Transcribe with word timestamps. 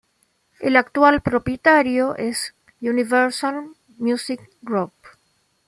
El 0.59 0.77
actual 0.77 1.21
propietario 1.21 2.15
es 2.15 2.55
Universal 2.79 3.67
Music 3.99 4.41
Group. 4.63 4.93